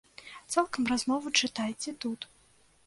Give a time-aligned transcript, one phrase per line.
[0.55, 2.29] Цалкам размову чытайце тут.